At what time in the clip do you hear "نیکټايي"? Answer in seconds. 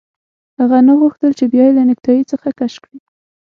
1.89-2.23